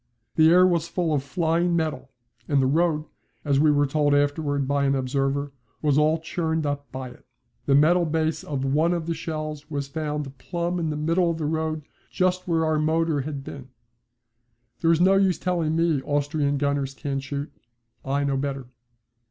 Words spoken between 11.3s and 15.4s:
the road just where our motor had been. There is no use